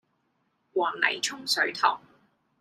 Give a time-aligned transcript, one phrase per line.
[0.73, 2.01] 黃泥涌水塘